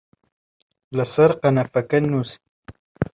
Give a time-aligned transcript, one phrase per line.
[0.97, 2.41] لەسەر قەنەفەکە نووست